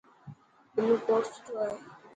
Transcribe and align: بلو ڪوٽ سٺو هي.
بلو 0.73 0.95
ڪوٽ 1.05 1.23
سٺو 1.33 1.53
هي. 1.65 1.71